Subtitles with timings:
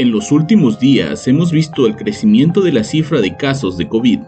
[0.00, 4.20] En los últimos días hemos visto el crecimiento de la cifra de casos de COVID.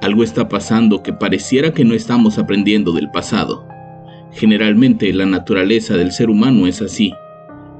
[0.00, 3.68] Algo está pasando que pareciera que no estamos aprendiendo del pasado.
[4.32, 7.12] Generalmente la naturaleza del ser humano es así.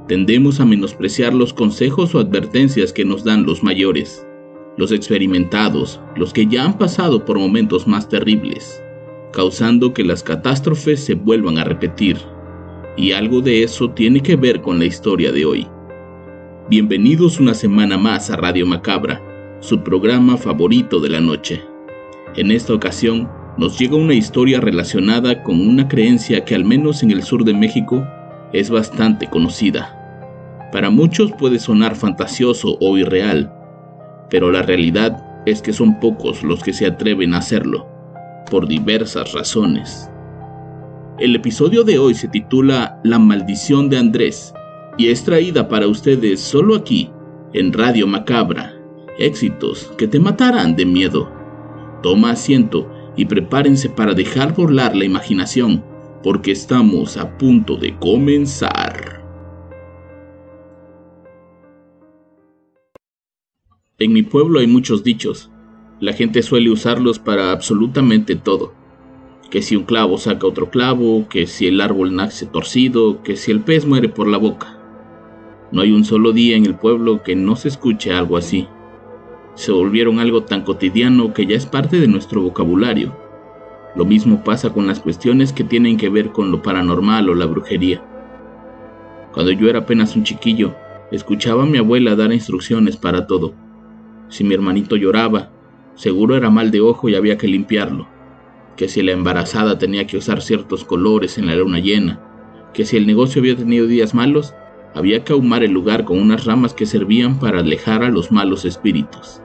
[0.07, 4.23] Tendemos a menospreciar los consejos o advertencias que nos dan los mayores,
[4.77, 8.79] los experimentados, los que ya han pasado por momentos más terribles,
[9.31, 12.15] causando que las catástrofes se vuelvan a repetir.
[12.95, 15.67] Y algo de eso tiene que ver con la historia de hoy.
[16.75, 19.21] Bienvenidos una semana más a Radio Macabra,
[19.59, 21.61] su programa favorito de la noche.
[22.35, 23.29] En esta ocasión
[23.59, 27.53] nos llega una historia relacionada con una creencia que al menos en el sur de
[27.53, 28.03] México
[28.53, 30.67] es bastante conocida.
[30.71, 33.53] Para muchos puede sonar fantasioso o irreal,
[34.31, 37.85] pero la realidad es que son pocos los que se atreven a hacerlo,
[38.49, 40.09] por diversas razones.
[41.19, 44.55] El episodio de hoy se titula La maldición de Andrés
[44.97, 47.09] y es traída para ustedes solo aquí,
[47.53, 48.73] en Radio Macabra.
[49.17, 51.31] Éxitos que te matarán de miedo.
[52.01, 55.83] Toma asiento y prepárense para dejar volar la imaginación,
[56.23, 59.23] porque estamos a punto de comenzar.
[63.99, 65.49] En mi pueblo hay muchos dichos.
[65.99, 68.73] La gente suele usarlos para absolutamente todo.
[69.51, 73.51] Que si un clavo saca otro clavo, que si el árbol nace torcido, que si
[73.51, 74.72] el pez muere por la boca.
[75.73, 78.67] No hay un solo día en el pueblo que no se escuche algo así.
[79.55, 83.17] Se volvieron algo tan cotidiano que ya es parte de nuestro vocabulario.
[83.95, 87.47] Lo mismo pasa con las cuestiones que tienen que ver con lo paranormal o la
[87.47, 88.03] brujería.
[89.33, 90.75] Cuando yo era apenas un chiquillo,
[91.09, 93.55] escuchaba a mi abuela dar instrucciones para todo.
[94.29, 95.49] Si mi hermanito lloraba,
[95.95, 98.07] seguro era mal de ojo y había que limpiarlo.
[98.77, 102.19] Que si la embarazada tenía que usar ciertos colores en la luna llena.
[102.75, 104.53] Que si el negocio había tenido días malos,
[104.95, 108.65] había que ahumar el lugar con unas ramas que servían para alejar a los malos
[108.65, 109.41] espíritus.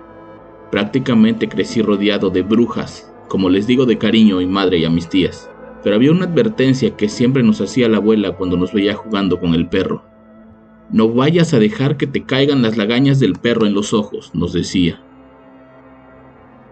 [0.71, 4.91] Prácticamente crecí rodeado de brujas, como les digo de cariño a mi madre y a
[4.91, 5.51] mis tías,
[5.83, 9.55] pero había una advertencia que siempre nos hacía la abuela cuando nos veía jugando con
[9.55, 10.05] el perro.
[10.91, 14.53] No vayas a dejar que te caigan las lagañas del perro en los ojos, nos
[14.53, 15.03] decía.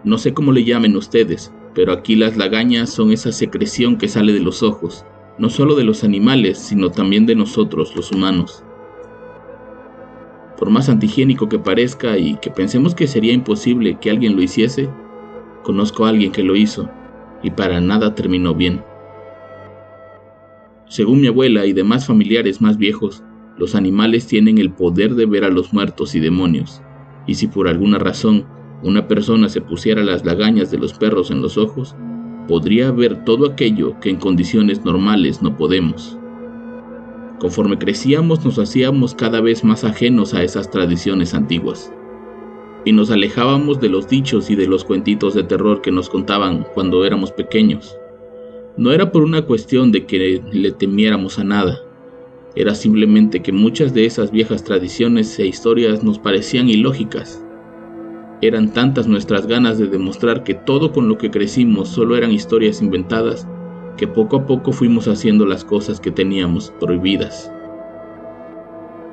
[0.03, 4.33] No sé cómo le llamen ustedes, pero aquí las lagañas son esa secreción que sale
[4.33, 5.05] de los ojos,
[5.37, 8.63] no solo de los animales, sino también de nosotros, los humanos.
[10.57, 14.89] Por más antihigiénico que parezca y que pensemos que sería imposible que alguien lo hiciese,
[15.63, 16.89] conozco a alguien que lo hizo
[17.43, 18.83] y para nada terminó bien.
[20.87, 23.23] Según mi abuela y demás familiares más viejos,
[23.57, 26.81] los animales tienen el poder de ver a los muertos y demonios,
[27.25, 28.45] y si por alguna razón
[28.83, 31.95] una persona se pusiera las lagañas de los perros en los ojos,
[32.47, 36.17] podría ver todo aquello que en condiciones normales no podemos.
[37.39, 41.91] Conforme crecíamos nos hacíamos cada vez más ajenos a esas tradiciones antiguas
[42.85, 46.65] y nos alejábamos de los dichos y de los cuentitos de terror que nos contaban
[46.73, 47.97] cuando éramos pequeños.
[48.77, 51.81] No era por una cuestión de que le temiéramos a nada,
[52.55, 57.43] era simplemente que muchas de esas viejas tradiciones e historias nos parecían ilógicas.
[58.41, 62.81] Eran tantas nuestras ganas de demostrar que todo con lo que crecimos solo eran historias
[62.81, 63.47] inventadas
[63.97, 67.51] que poco a poco fuimos haciendo las cosas que teníamos prohibidas.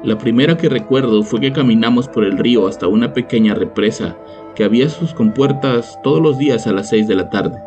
[0.05, 4.17] La primera que recuerdo fue que caminamos por el río hasta una pequeña represa
[4.55, 7.59] que había sus compuertas todos los días a las 6 de la tarde.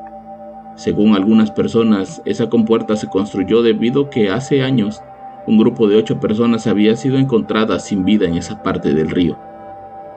[0.75, 5.01] Según algunas personas, esa compuerta se construyó debido que hace años
[5.47, 9.35] un grupo de ocho personas había sido encontrada sin vida en esa parte del río.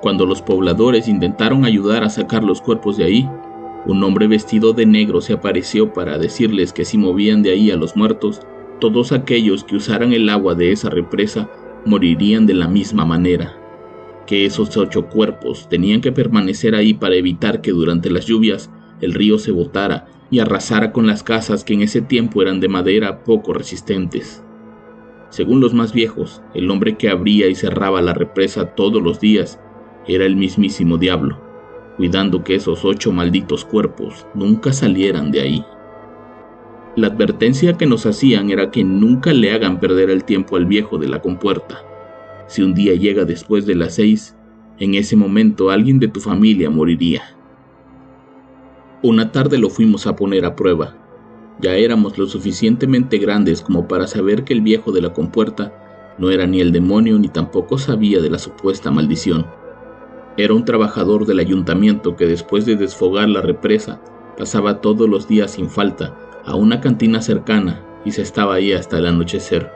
[0.03, 3.31] Cuando los pobladores intentaron ayudar a sacar los cuerpos de ahí,
[3.87, 7.77] un hombre vestido de negro se apareció para decirles que si movían de ahí a
[7.77, 8.43] los muertos,
[8.79, 11.51] todos aquellos que usaran el agua de esa represa
[11.87, 13.57] morirían de la misma manera,
[14.27, 19.15] que esos ocho cuerpos tenían que permanecer ahí para evitar que durante las lluvias el
[19.15, 23.25] río se botara y arrasara con las casas que en ese tiempo eran de madera
[23.25, 24.45] poco resistentes.
[25.31, 29.59] Según los más viejos, el hombre que abría y cerraba la represa todos los días
[30.07, 31.50] era el mismísimo diablo
[32.01, 35.65] cuidando que esos ocho malditos cuerpos nunca salieran de ahí.
[36.97, 40.97] La advertencia que nos hacían era que nunca le hagan perder el tiempo al viejo
[40.97, 41.85] de la compuerta.
[42.47, 44.35] Si un día llega después de las seis,
[44.79, 47.37] en ese momento alguien de tu familia moriría.
[49.03, 50.97] Una tarde lo fuimos a poner a prueba.
[51.61, 56.31] Ya éramos lo suficientemente grandes como para saber que el viejo de la compuerta no
[56.31, 59.60] era ni el demonio ni tampoco sabía de la supuesta maldición.
[60.41, 64.01] Era un trabajador del ayuntamiento que después de desfogar la represa
[64.39, 66.17] pasaba todos los días sin falta
[66.47, 69.71] a una cantina cercana y se estaba ahí hasta el anochecer.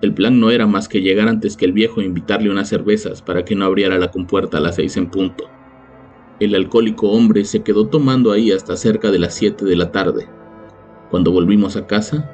[0.00, 3.20] El plan no era más que llegar antes que el viejo e invitarle unas cervezas
[3.20, 5.50] para que no abriera la compuerta a las seis en punto.
[6.38, 10.28] El alcohólico hombre se quedó tomando ahí hasta cerca de las siete de la tarde.
[11.10, 12.30] Cuando volvimos a casa,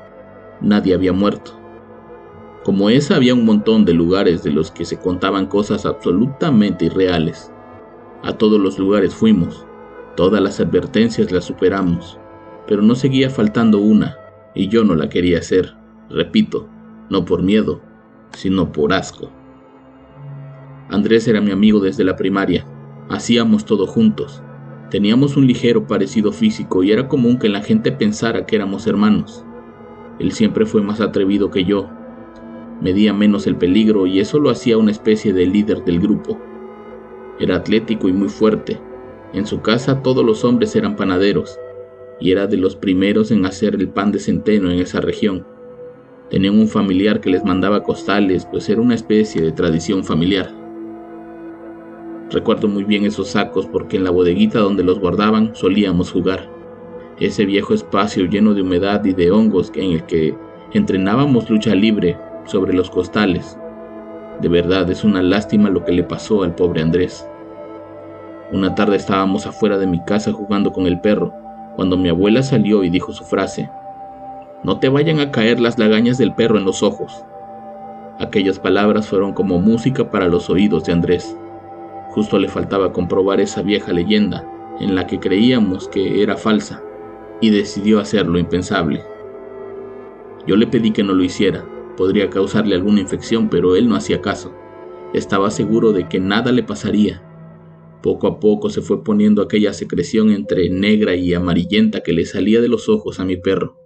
[0.61, 1.59] nadie había muerto.
[2.64, 7.53] Como esa había un montón de lugares de los que se contaban cosas absolutamente irreales.
[8.23, 9.67] A todos los lugares fuimos,
[10.17, 12.19] todas las advertencias las superamos
[12.67, 14.17] pero no seguía faltando una,
[14.55, 15.75] y yo no la quería hacer,
[16.09, 16.69] repito,
[17.11, 17.81] no por miedo,
[18.32, 19.31] sino por asco.
[20.88, 22.67] Andrés era mi amigo desde la primaria,
[23.09, 24.43] hacíamos todo juntos,
[24.91, 29.44] teníamos un ligero parecido físico y era común que la gente pensara que éramos hermanos.
[30.19, 31.88] Él siempre fue más atrevido que yo,
[32.82, 36.38] medía menos el peligro y eso lo hacía una especie de líder del grupo.
[37.38, 38.79] Era atlético y muy fuerte.
[39.32, 41.58] En su casa todos los hombres eran panaderos,
[42.20, 45.46] y era de los primeros en hacer el pan de centeno en esa región.
[46.29, 50.50] Tenían un familiar que les mandaba costales, pues era una especie de tradición familiar.
[52.31, 56.50] Recuerdo muy bien esos sacos porque en la bodeguita donde los guardaban solíamos jugar.
[57.20, 60.35] Ese viejo espacio lleno de humedad y de hongos en el que
[60.73, 63.59] entrenábamos lucha libre sobre los costales.
[64.41, 67.27] De verdad es una lástima lo que le pasó al pobre Andrés.
[68.53, 71.33] Una tarde estábamos afuera de mi casa jugando con el perro
[71.77, 73.71] cuando mi abuela salió y dijo su frase,
[74.62, 77.25] no te vayan a caer las lagañas del perro en los ojos.
[78.19, 81.37] Aquellas palabras fueron como música para los oídos de Andrés.
[82.11, 84.45] Justo le faltaba comprobar esa vieja leyenda
[84.81, 86.83] en la que creíamos que era falsa,
[87.41, 89.03] y decidió hacer lo impensable.
[90.47, 91.65] Yo le pedí que no lo hiciera,
[91.97, 94.53] podría causarle alguna infección, pero él no hacía caso.
[95.15, 97.23] Estaba seguro de que nada le pasaría
[98.03, 102.61] poco a poco se fue poniendo aquella secreción entre negra y amarillenta que le salía
[102.61, 103.79] de los ojos a mi perro.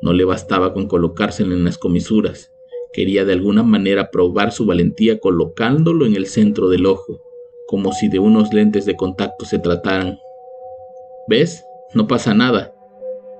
[0.00, 2.52] No le bastaba con colocárselo en las comisuras,
[2.92, 7.22] quería de alguna manera probar su valentía colocándolo en el centro del ojo,
[7.66, 10.18] como si de unos lentes de contacto se trataran.
[11.28, 11.64] ¿Ves?
[11.92, 12.74] No pasa nada,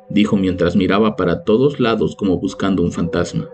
[0.08, 3.48] dijo mientras miraba para todos lados como buscando un fantasma.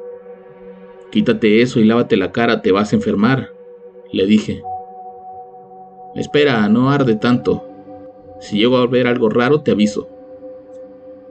[1.11, 3.53] Quítate eso y lávate la cara, te vas a enfermar,
[4.13, 4.63] le dije.
[6.15, 7.65] Espera, no arde tanto.
[8.41, 10.09] Si llego a ver algo raro, te aviso.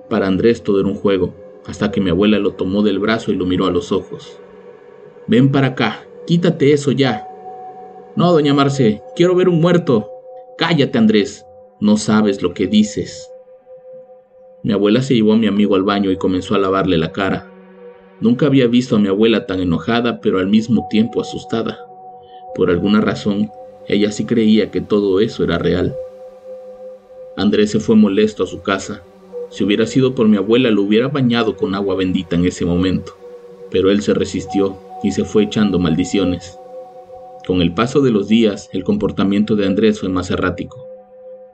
[0.10, 1.34] Para Andrés todo era un juego,
[1.66, 4.40] hasta que mi abuela lo tomó del brazo y lo miró a los ojos.
[5.28, 7.28] Ven para acá, quítate eso ya.
[8.16, 10.10] No, doña Marce, quiero ver un muerto.
[10.58, 11.46] Cállate, Andrés,
[11.80, 13.32] no sabes lo que dices.
[14.64, 17.49] Mi abuela se llevó a mi amigo al baño y comenzó a lavarle la cara.
[18.22, 21.80] Nunca había visto a mi abuela tan enojada, pero al mismo tiempo asustada.
[22.54, 23.50] Por alguna razón,
[23.88, 25.96] ella sí creía que todo eso era real.
[27.38, 29.02] Andrés se fue molesto a su casa.
[29.50, 33.14] Si hubiera sido por mi abuela, lo hubiera bañado con agua bendita en ese momento.
[33.72, 36.60] Pero él se resistió y se fue echando maldiciones.
[37.48, 40.86] Con el paso de los días, el comportamiento de Andrés fue más errático.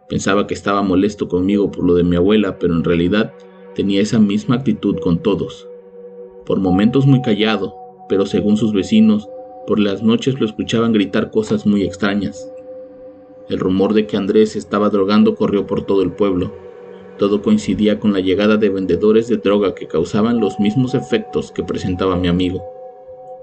[0.10, 3.34] Pensaba que estaba molesto conmigo por lo de mi abuela, pero en realidad
[3.76, 5.68] tenía esa misma actitud con todos.
[6.46, 7.76] Por momentos muy callado,
[8.08, 9.28] pero según sus vecinos,
[9.66, 12.52] por las noches lo escuchaban gritar cosas muy extrañas.
[13.50, 16.54] El rumor de que Andrés estaba drogando corrió por todo el pueblo.
[17.18, 21.64] Todo coincidía con la llegada de vendedores de droga que causaban los mismos efectos que
[21.64, 22.64] presentaba mi amigo,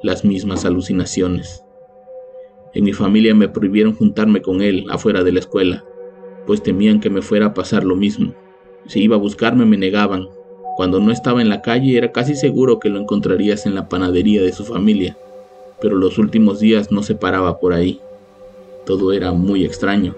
[0.02, 1.64] las mismas alucinaciones.
[2.74, 5.84] En mi familia me prohibieron juntarme con él afuera de la escuela,
[6.46, 8.34] pues temían que me fuera a pasar lo mismo.
[8.86, 10.28] Si iba a buscarme me negaban.
[10.76, 14.42] Cuando no estaba en la calle era casi seguro que lo encontrarías en la panadería
[14.42, 15.16] de su familia
[15.82, 18.00] pero los últimos días no se paraba por ahí.
[18.86, 20.14] Todo era muy extraño.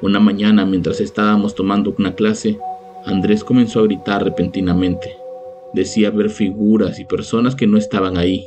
[0.00, 2.56] Una mañana, mientras estábamos tomando una clase,
[3.04, 5.16] Andrés comenzó a gritar repentinamente.
[5.74, 8.46] Decía ver figuras y personas que no estaban ahí.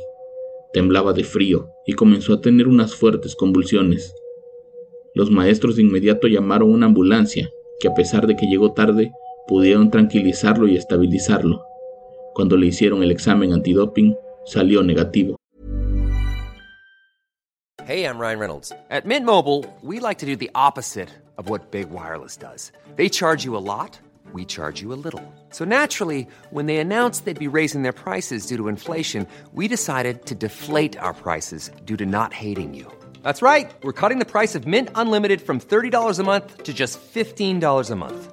[0.72, 4.14] Temblaba de frío y comenzó a tener unas fuertes convulsiones.
[5.14, 9.12] Los maestros de inmediato llamaron una ambulancia, que a pesar de que llegó tarde,
[9.50, 11.64] pudieron tranquilizarlo y estabilizarlo.
[12.34, 14.14] Cuando le hicieron el examen antidoping,
[14.46, 15.34] salió negativo.
[17.84, 18.72] Hey, I'm Ryan Reynolds.
[18.90, 22.70] At Mint Mobile, we like to do the opposite of what Big Wireless does.
[22.94, 23.98] They charge you a lot,
[24.32, 25.24] we charge you a little.
[25.48, 30.26] So naturally, when they announced they'd be raising their prices due to inflation, we decided
[30.26, 32.86] to deflate our prices due to not hating you.
[33.24, 33.68] That's right.
[33.82, 37.96] We're cutting the price of Mint Unlimited from $30 a month to just $15 a
[37.96, 38.32] month.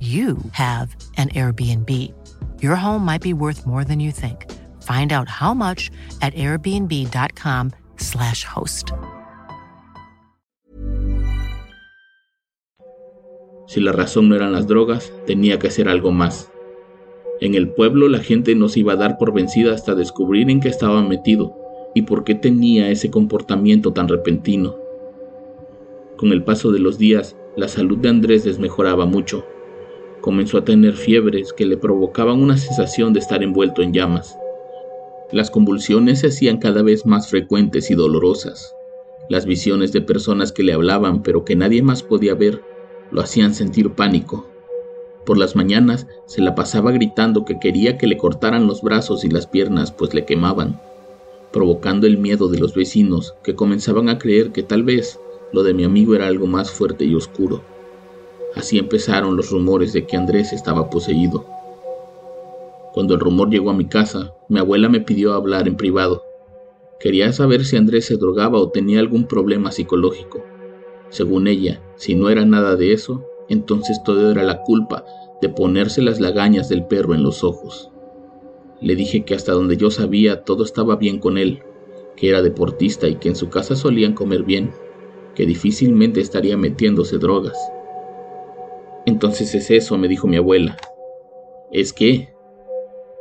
[0.00, 2.12] you have an Airbnb.
[2.60, 4.50] Your home might be worth more than you think.
[4.82, 8.90] Find out how much at airbnb.com/slash host.
[13.66, 16.50] Si la razón no eran las drogas, tenía que hacer algo más.
[17.40, 20.60] En el pueblo la gente no se iba a dar por vencida hasta descubrir en
[20.60, 21.56] qué estaba metido
[21.94, 24.76] y por qué tenía ese comportamiento tan repentino.
[26.16, 29.44] Con el paso de los días, la salud de Andrés desmejoraba mucho.
[30.24, 34.38] Comenzó a tener fiebres que le provocaban una sensación de estar envuelto en llamas.
[35.30, 38.74] Las convulsiones se hacían cada vez más frecuentes y dolorosas.
[39.28, 42.62] Las visiones de personas que le hablaban pero que nadie más podía ver
[43.10, 44.48] lo hacían sentir pánico.
[45.26, 49.28] Por las mañanas se la pasaba gritando que quería que le cortaran los brazos y
[49.28, 50.80] las piernas pues le quemaban,
[51.52, 55.20] provocando el miedo de los vecinos que comenzaban a creer que tal vez
[55.52, 57.73] lo de mi amigo era algo más fuerte y oscuro.
[58.54, 61.44] Así empezaron los rumores de que Andrés estaba poseído.
[62.92, 66.22] Cuando el rumor llegó a mi casa, mi abuela me pidió hablar en privado.
[67.00, 70.44] Quería saber si Andrés se drogaba o tenía algún problema psicológico.
[71.08, 75.04] Según ella, si no era nada de eso, entonces todo era la culpa
[75.42, 77.90] de ponerse las lagañas del perro en los ojos.
[78.80, 81.62] Le dije que hasta donde yo sabía todo estaba bien con él,
[82.16, 84.70] que era deportista y que en su casa solían comer bien,
[85.34, 87.56] que difícilmente estaría metiéndose drogas.
[89.06, 90.78] Entonces es eso, me dijo mi abuela.
[91.70, 92.30] Es que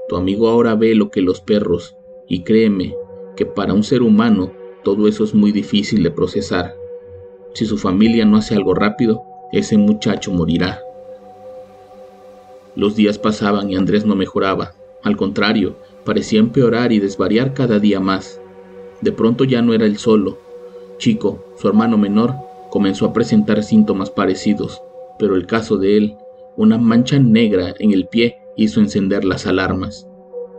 [0.08, 1.98] tu amigo ahora ve lo que los perros,
[2.28, 2.96] y créeme
[3.36, 4.52] que para un ser humano
[4.84, 6.74] todo eso es muy difícil de procesar.
[7.54, 10.82] Si su familia no hace algo rápido, ese muchacho morirá.
[12.76, 14.74] Los días pasaban y Andrés no mejoraba.
[15.04, 15.76] Al contrario,
[16.06, 18.40] parecía empeorar y desvariar cada día más.
[19.02, 20.38] De pronto ya no era él solo.
[20.98, 22.34] Chico, su hermano menor,
[22.72, 24.82] comenzó a presentar síntomas parecidos
[25.20, 26.16] pero el caso de él,
[26.58, 30.08] una mancha negra en el pie hizo encender las alarmas.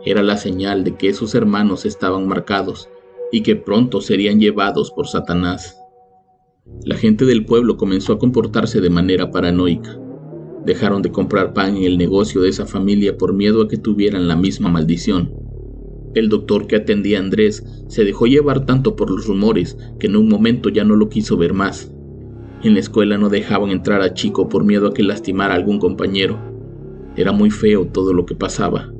[0.05, 2.89] Era la señal de que sus hermanos estaban marcados
[3.31, 5.79] y que pronto serían llevados por Satanás.
[6.83, 9.99] La gente del pueblo comenzó a comportarse de manera paranoica.
[10.65, 14.27] Dejaron de comprar pan en el negocio de esa familia por miedo a que tuvieran
[14.27, 15.31] la misma maldición.
[16.15, 20.15] El doctor que atendía a Andrés se dejó llevar tanto por los rumores que en
[20.15, 21.91] un momento ya no lo quiso ver más.
[22.63, 25.79] En la escuela no dejaban entrar a Chico por miedo a que lastimara a algún
[25.79, 26.39] compañero.
[27.15, 28.91] Era muy feo todo lo que pasaba,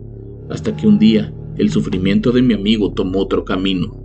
[0.49, 3.97] hasta que un día el sufrimiento de mi amigo tomó otro camino.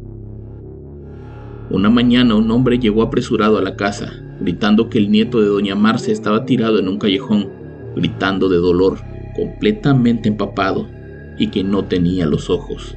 [1.70, 5.74] Una mañana un hombre llegó apresurado a la casa, gritando que el nieto de doña
[5.74, 7.48] Marce estaba tirado en un callejón,
[7.94, 8.98] gritando de dolor,
[9.36, 10.88] completamente empapado,
[11.38, 12.96] y que no tenía los ojos.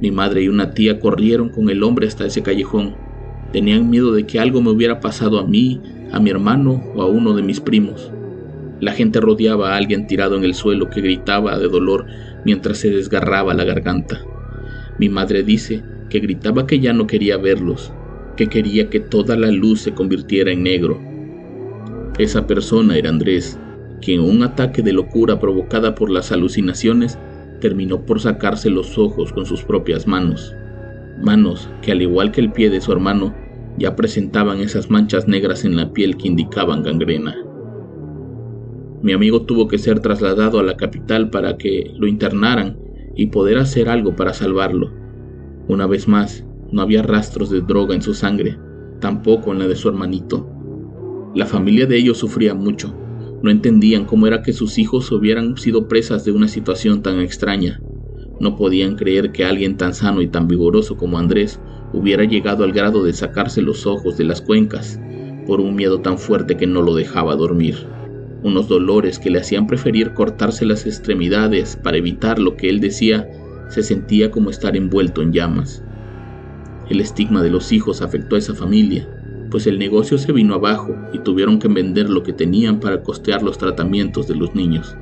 [0.00, 2.96] Mi madre y una tía corrieron con el hombre hasta ese callejón,
[3.52, 5.80] Tenían miedo de que algo me hubiera pasado a mí,
[6.12, 8.12] a mi hermano o a uno de mis primos.
[8.80, 12.06] La gente rodeaba a alguien tirado en el suelo que gritaba de dolor
[12.44, 14.20] mientras se desgarraba la garganta.
[14.98, 17.92] Mi madre dice que gritaba que ya no quería verlos,
[18.36, 21.00] que quería que toda la luz se convirtiera en negro.
[22.18, 23.58] Esa persona era Andrés,
[24.00, 27.18] quien en un ataque de locura provocada por las alucinaciones
[27.60, 30.54] terminó por sacarse los ojos con sus propias manos
[31.20, 33.34] manos que al igual que el pie de su hermano
[33.78, 37.36] ya presentaban esas manchas negras en la piel que indicaban gangrena.
[39.02, 42.78] Mi amigo tuvo que ser trasladado a la capital para que lo internaran
[43.16, 44.92] y poder hacer algo para salvarlo.
[45.68, 48.58] Una vez más, no había rastros de droga en su sangre,
[49.00, 50.48] tampoco en la de su hermanito.
[51.34, 52.94] La familia de ellos sufría mucho.
[53.42, 57.80] No entendían cómo era que sus hijos hubieran sido presas de una situación tan extraña.
[58.40, 61.60] No podían creer que alguien tan sano y tan vigoroso como Andrés
[61.92, 64.98] hubiera llegado al grado de sacarse los ojos de las cuencas
[65.46, 67.76] por un miedo tan fuerte que no lo dejaba dormir.
[68.42, 73.28] unos dolores que le hacían preferir cortarse las extremidades para evitar lo que él decía
[73.68, 75.84] se sentía como estar envuelto en llamas.
[76.88, 79.06] El estigma de los hijos afectó a esa familia,
[79.50, 83.42] pues el negocio se vino abajo y tuvieron que vender lo que tenían para costear
[83.42, 84.96] los tratamientos de los niños.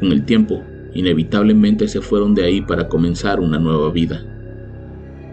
[0.00, 0.62] Con el tiempo,
[0.96, 4.24] inevitablemente se fueron de ahí para comenzar una nueva vida.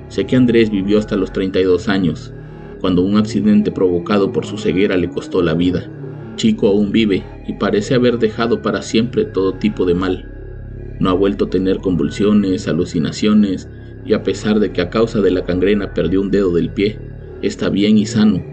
[0.09, 2.33] Sé que Andrés vivió hasta los 32 años,
[2.81, 5.89] cuando un accidente provocado por su ceguera le costó la vida.
[6.35, 10.29] Chico aún vive y parece haber dejado para siempre todo tipo de mal.
[10.99, 13.69] No ha vuelto a tener convulsiones, alucinaciones
[14.05, 16.99] y a pesar de que a causa de la cangrena perdió un dedo del pie,
[17.41, 18.43] está bien y sano.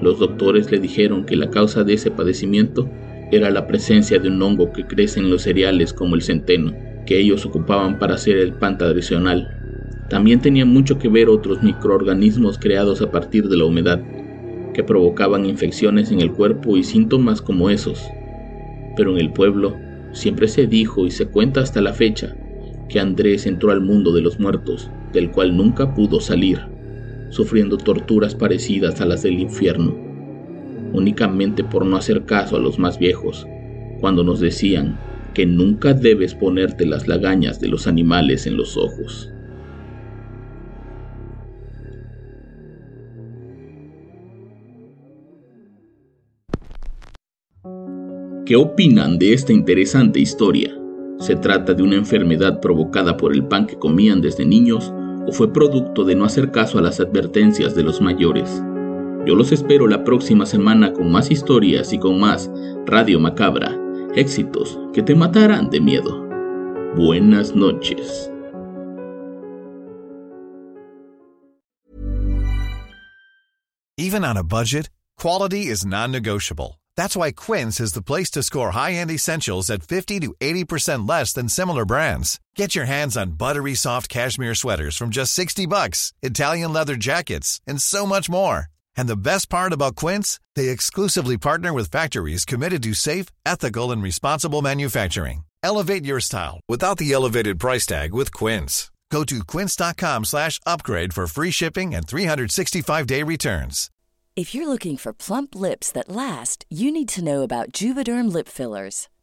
[0.00, 2.88] Los doctores le dijeron que la causa de ese padecimiento
[3.30, 6.74] era la presencia de un hongo que crece en los cereales como el centeno,
[7.06, 9.48] que ellos ocupaban para hacer el pan tradicional.
[10.08, 14.02] También tenía mucho que ver otros microorganismos creados a partir de la humedad,
[14.72, 18.02] que provocaban infecciones en el cuerpo y síntomas como esos.
[18.96, 19.76] Pero en el pueblo
[20.12, 22.36] siempre se dijo y se cuenta hasta la fecha
[22.88, 26.60] que Andrés entró al mundo de los muertos, del cual nunca pudo salir,
[27.30, 30.13] sufriendo torturas parecidas a las del infierno,
[30.94, 33.46] únicamente por no hacer caso a los más viejos,
[34.00, 34.98] cuando nos decían
[35.34, 39.30] que nunca debes ponerte las lagañas de los animales en los ojos.
[48.46, 50.78] ¿Qué opinan de esta interesante historia?
[51.18, 54.92] ¿Se trata de una enfermedad provocada por el pan que comían desde niños
[55.26, 58.62] o fue producto de no hacer caso a las advertencias de los mayores?
[59.26, 62.50] Yo los espero la próxima semana con más historias y con más
[62.84, 63.74] Radio Macabra,
[64.14, 66.22] éxitos que te matarán de miedo.
[66.94, 68.30] Buenas noches.
[73.96, 76.78] Even on a budget, quality is non-negotiable.
[76.94, 81.32] That's why Quince is the place to score high-end essentials at 50 to 80% less
[81.32, 82.40] than similar brands.
[82.54, 87.62] Get your hands on buttery soft cashmere sweaters from just 60 bucks, Italian leather jackets,
[87.66, 88.68] and so much more.
[88.96, 93.90] And the best part about Quince, they exclusively partner with factories committed to safe, ethical,
[93.92, 95.44] and responsible manufacturing.
[95.62, 98.90] Elevate your style without the elevated price tag with Quince.
[99.10, 103.90] Go to quince.com slash upgrade for free shipping and 365-day returns.
[104.34, 108.48] If you're looking for plump lips that last, you need to know about Juvederm lip
[108.48, 109.08] fillers.